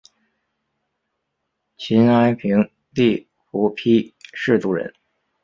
[1.77, 4.91] 秦哀平帝苻丕氐族人。